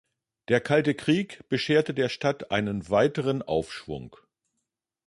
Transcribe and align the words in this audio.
Der 0.47 0.61
Kalte 0.61 0.95
Krieg 0.95 1.47
bescherte 1.47 1.93
der 1.93 2.09
Stadt 2.09 2.49
einen 2.49 2.89
weiteren 2.89 3.43
Aufschwung. 3.43 4.17